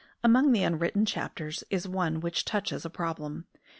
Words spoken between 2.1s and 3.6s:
which touches a problem.